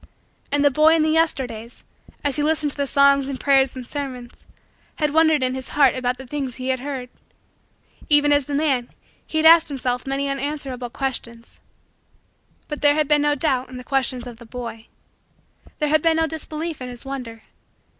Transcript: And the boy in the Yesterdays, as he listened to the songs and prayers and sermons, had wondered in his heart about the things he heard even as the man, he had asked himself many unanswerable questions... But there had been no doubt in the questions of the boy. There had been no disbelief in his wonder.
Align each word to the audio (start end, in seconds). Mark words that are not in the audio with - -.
And 0.51 0.65
the 0.65 0.71
boy 0.71 0.95
in 0.95 1.03
the 1.03 1.11
Yesterdays, 1.11 1.83
as 2.23 2.35
he 2.35 2.41
listened 2.41 2.71
to 2.71 2.77
the 2.77 2.87
songs 2.87 3.29
and 3.29 3.39
prayers 3.39 3.75
and 3.75 3.85
sermons, 3.85 4.47
had 4.95 5.13
wondered 5.13 5.43
in 5.43 5.53
his 5.53 5.69
heart 5.77 5.93
about 5.93 6.17
the 6.17 6.25
things 6.25 6.55
he 6.55 6.71
heard 6.71 7.07
even 8.09 8.33
as 8.33 8.47
the 8.47 8.55
man, 8.55 8.89
he 9.27 9.37
had 9.37 9.45
asked 9.45 9.67
himself 9.67 10.07
many 10.07 10.27
unanswerable 10.27 10.89
questions... 10.89 11.59
But 12.67 12.81
there 12.81 12.95
had 12.95 13.07
been 13.07 13.21
no 13.21 13.35
doubt 13.35 13.69
in 13.69 13.77
the 13.77 13.83
questions 13.83 14.25
of 14.25 14.39
the 14.39 14.45
boy. 14.47 14.87
There 15.77 15.89
had 15.89 16.01
been 16.01 16.17
no 16.17 16.25
disbelief 16.25 16.81
in 16.81 16.89
his 16.89 17.05
wonder. 17.05 17.43